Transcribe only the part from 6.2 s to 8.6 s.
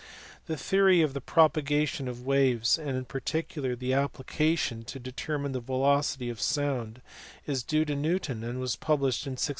of sound, is due to Newton and